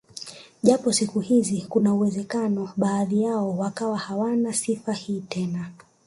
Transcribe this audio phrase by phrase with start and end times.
[0.63, 5.69] Japo siku hizi kuna uwezekano baadhi yao wakawa hawana sifa hii tena